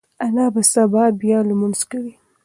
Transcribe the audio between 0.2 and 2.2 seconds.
انا به سبا بیا لمونځ کوي.